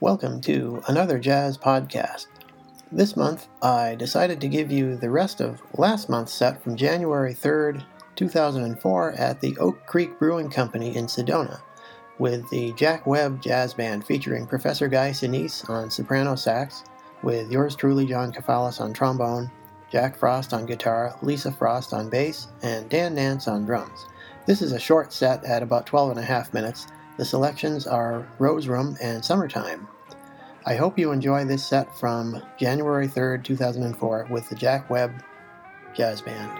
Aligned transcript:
Welcome 0.00 0.40
to 0.42 0.82
another 0.88 1.18
jazz 1.18 1.58
podcast. 1.58 2.28
This 2.92 3.16
month, 3.16 3.48
I 3.60 3.96
decided 3.96 4.40
to 4.40 4.48
give 4.48 4.70
you 4.70 4.96
the 4.96 5.10
rest 5.10 5.40
of 5.40 5.60
last 5.76 6.08
month's 6.08 6.32
set 6.32 6.62
from 6.62 6.76
January 6.76 7.34
3rd, 7.34 7.84
2004, 8.14 9.12
at 9.12 9.40
the 9.40 9.56
Oak 9.58 9.84
Creek 9.84 10.18
Brewing 10.18 10.48
Company 10.48 10.96
in 10.96 11.06
Sedona, 11.06 11.60
with 12.18 12.48
the 12.50 12.72
Jack 12.74 13.06
Webb 13.06 13.42
Jazz 13.42 13.74
Band 13.74 14.06
featuring 14.06 14.46
Professor 14.46 14.88
Guy 14.88 15.10
Sinise 15.10 15.68
on 15.68 15.90
soprano 15.90 16.36
sax, 16.36 16.84
with 17.22 17.50
yours 17.50 17.76
truly, 17.76 18.06
John 18.06 18.32
Kafalis, 18.32 18.80
on 18.80 18.92
trombone, 18.92 19.50
Jack 19.90 20.16
Frost 20.16 20.52
on 20.52 20.66
guitar, 20.66 21.16
Lisa 21.22 21.52
Frost 21.52 21.92
on 21.92 22.10
bass, 22.10 22.48
and 22.62 22.88
Dan 22.88 23.14
Nance 23.14 23.46
on 23.48 23.64
drums. 23.64 24.06
This 24.46 24.62
is 24.62 24.72
a 24.72 24.78
short 24.78 25.12
set 25.12 25.44
at 25.44 25.62
about 25.62 25.86
12 25.86 26.10
and 26.10 26.20
a 26.20 26.24
half 26.24 26.52
minutes. 26.52 26.86
The 27.16 27.24
selections 27.24 27.86
are 27.86 28.26
Rose 28.38 28.68
Room 28.68 28.96
and 29.00 29.24
Summertime. 29.24 29.88
I 30.64 30.74
hope 30.74 30.98
you 30.98 31.12
enjoy 31.12 31.44
this 31.44 31.64
set 31.64 31.96
from 31.96 32.42
January 32.58 33.06
3rd, 33.06 33.44
2004, 33.44 34.26
with 34.30 34.48
the 34.48 34.56
Jack 34.56 34.90
Webb 34.90 35.22
Jazz 35.94 36.20
Band. 36.20 36.50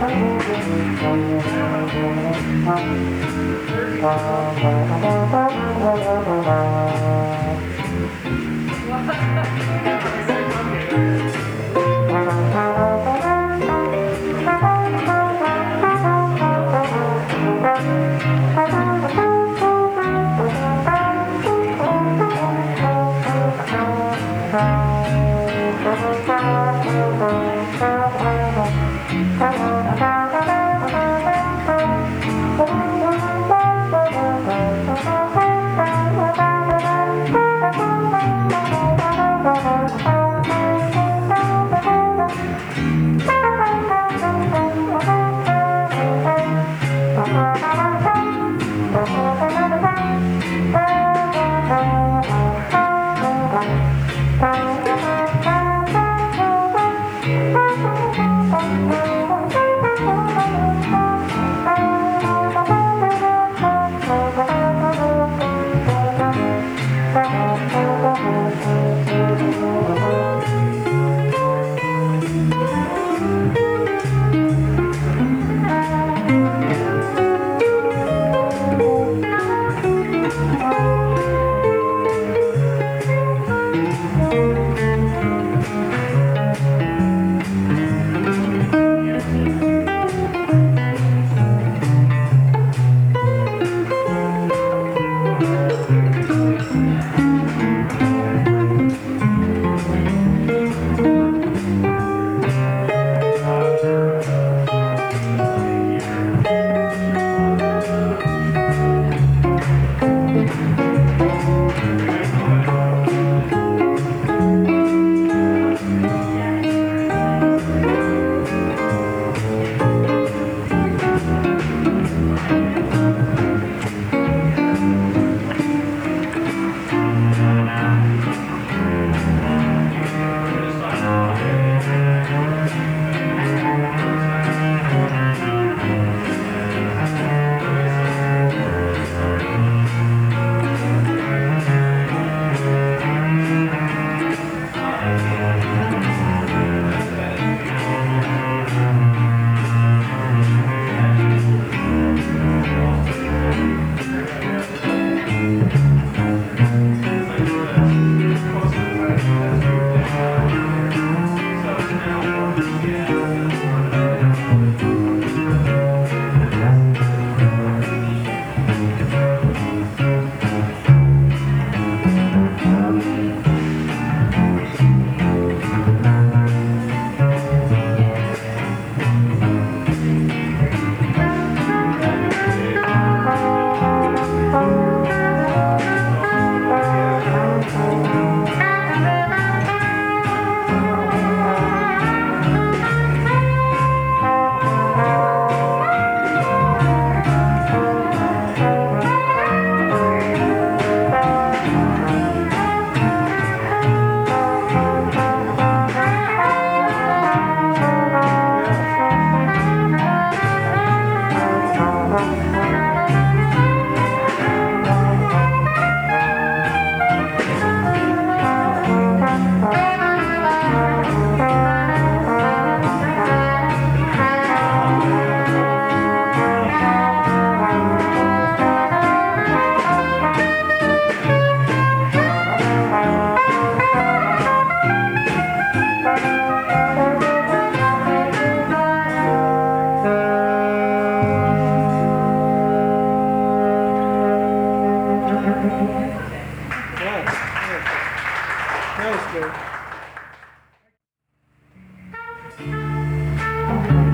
Ha 0.00 0.06
ha 9.84 9.89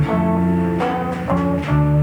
Música 0.06 1.95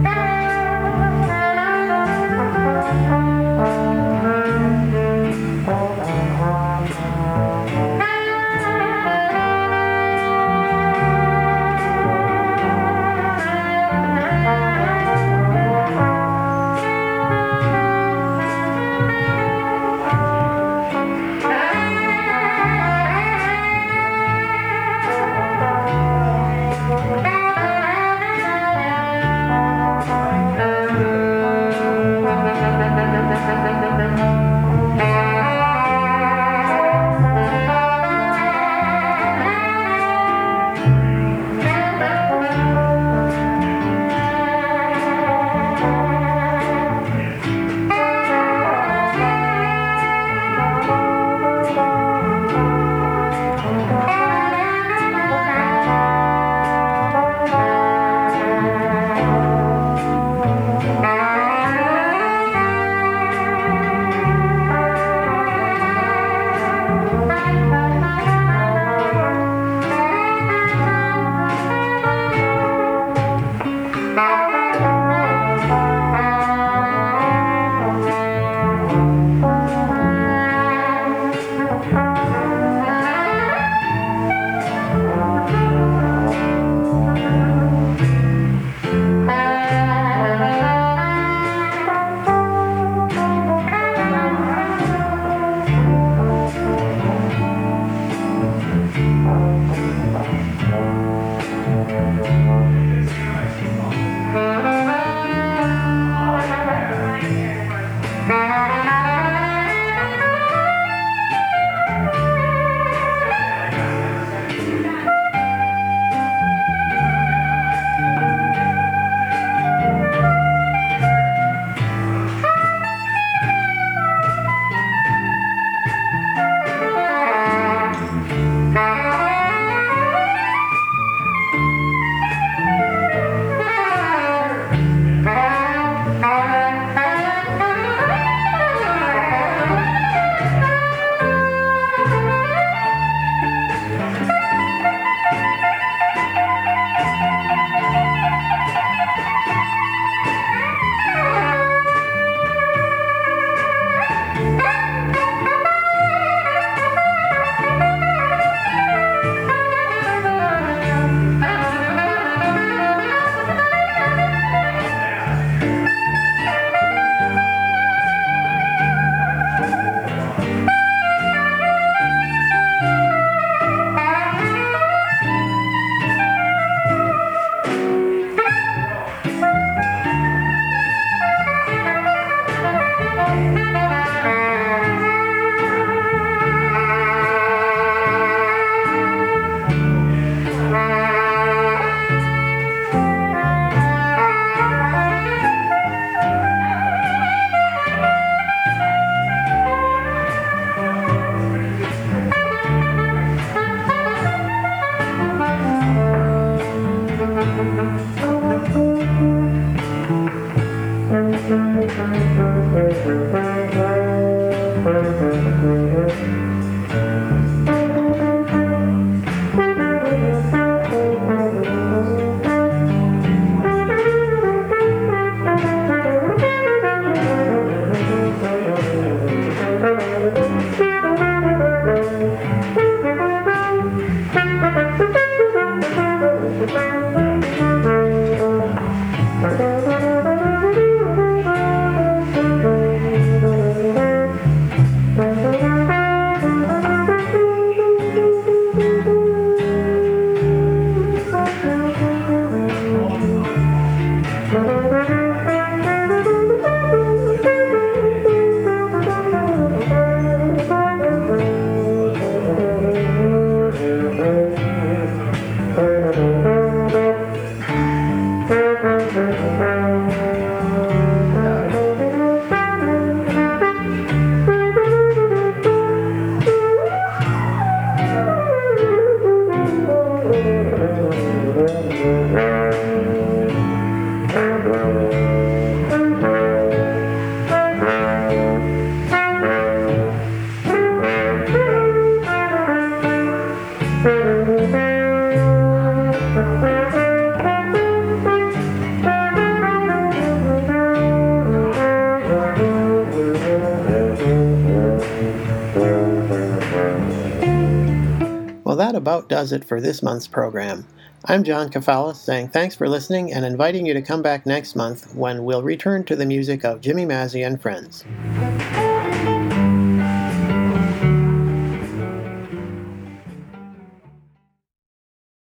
That 308.94 308.98
about 308.98 309.28
does 309.28 309.52
it 309.52 309.66
for 309.66 309.82
this 309.82 310.04
month's 310.04 310.28
program. 310.28 310.86
I'm 311.26 311.44
John 311.44 311.72
Kafalis 311.72 312.18
saying 312.18 312.50
thanks 312.50 312.76
for 312.76 312.88
listening 312.88 313.34
and 313.34 313.44
inviting 313.44 313.88
you 313.88 313.94
to 313.96 314.02
come 314.04 314.22
back 314.22 314.46
next 314.46 314.76
month 314.76 315.16
when 315.16 315.46
we'll 315.46 315.64
return 315.64 316.04
to 316.06 316.16
the 316.16 316.28
music 316.28 316.64
of 316.64 316.80
Jimmy 316.80 317.06
Mazzy 317.06 317.46
and 317.46 317.60
friends. 317.60 318.06